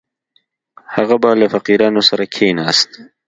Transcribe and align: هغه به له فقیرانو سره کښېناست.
هغه 0.95 1.15
به 1.21 1.29
له 1.39 1.47
فقیرانو 1.53 2.01
سره 2.09 2.23
کښېناست. 2.33 2.91